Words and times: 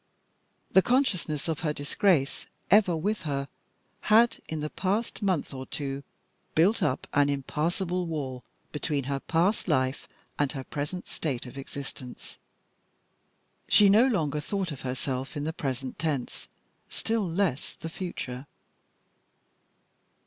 The 0.71 0.81
consciousness 0.81 1.47
of 1.47 1.59
her 1.59 1.73
disgrace, 1.73 2.47
ever 2.71 2.97
with 2.97 3.21
her, 3.21 3.47
had, 4.09 4.41
in 4.49 4.59
the 4.61 4.71
past 4.71 5.21
month 5.21 5.53
or 5.53 5.67
two, 5.67 6.01
built 6.55 6.81
up 6.81 7.05
an 7.13 7.29
impassable 7.29 8.07
wall 8.07 8.43
between 8.71 9.03
her 9.03 9.19
past 9.19 9.67
life 9.67 10.09
and 10.39 10.53
her 10.53 10.63
present 10.63 11.07
state 11.07 11.45
of 11.45 11.55
existence. 11.55 12.39
She 13.67 13.89
no 13.89 14.07
longer 14.07 14.39
thought 14.39 14.71
of 14.71 14.81
herself 14.81 15.37
in 15.37 15.43
the 15.43 15.53
present 15.53 15.99
tense, 15.99 16.47
still 16.89 17.29
less 17.29 17.73
the 17.75 17.87
future. 17.87 18.47